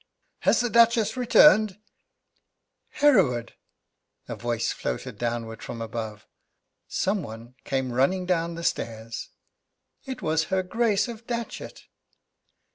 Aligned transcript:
"Has 0.39 0.61
the 0.61 0.69
Duchess 0.71 1.15
returned?" 1.15 1.77
"Hereward!" 2.89 3.53
A 4.27 4.35
voice 4.35 4.71
floated 4.71 5.19
downwards 5.19 5.63
from 5.63 5.79
above. 5.79 6.25
Some 6.87 7.21
one 7.21 7.53
came 7.65 7.91
running 7.93 8.25
down 8.25 8.55
the 8.55 8.63
stairs. 8.63 9.29
It 10.05 10.23
was 10.23 10.45
her 10.45 10.63
Grace 10.63 11.07
of 11.07 11.27
Datchet. 11.27 11.83